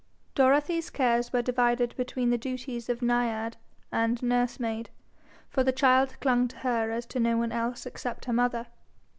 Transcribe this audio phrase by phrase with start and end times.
[0.33, 3.57] Dorothy's cares were divided between the duties of naiad
[3.91, 4.89] and nursemaid,
[5.47, 8.65] for the child clung to her as to no one else except her mother.